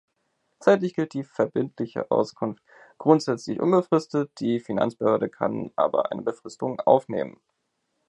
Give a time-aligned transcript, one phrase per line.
[0.59, 2.63] Zeitlich gilt die verbindliche Auskunft
[2.97, 7.39] grundsätzlich unbefristet, die Finanzbehörde kann aber eine Befristung aufnehmen.